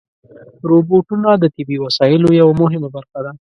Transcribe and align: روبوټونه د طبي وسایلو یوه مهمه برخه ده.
روبوټونه 0.69 1.29
د 1.37 1.45
طبي 1.55 1.77
وسایلو 1.85 2.29
یوه 2.41 2.53
مهمه 2.61 2.89
برخه 2.95 3.19
ده. 3.25 3.31